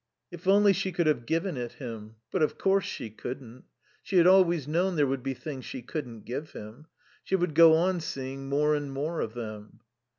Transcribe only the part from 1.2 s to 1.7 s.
given